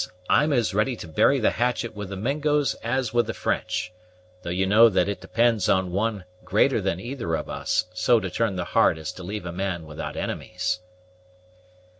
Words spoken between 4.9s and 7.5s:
it depends on One greater than either of